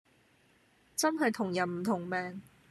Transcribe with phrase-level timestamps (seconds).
[0.95, 2.41] 真係同人唔同命